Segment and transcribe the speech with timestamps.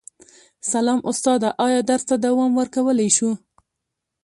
[0.71, 3.29] سلام استاده ایا درس ته دوام ورکولی شو